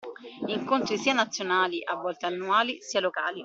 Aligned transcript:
Incontri 0.47 0.97
sia 0.97 1.13
nazionali 1.13 1.83
(a 1.85 1.93
volte 1.95 2.25
annuali) 2.25 2.81
sia 2.81 2.99
locali. 3.01 3.39